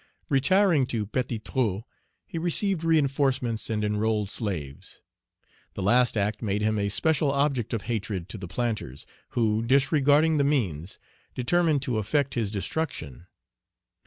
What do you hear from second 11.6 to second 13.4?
to effect his destruction.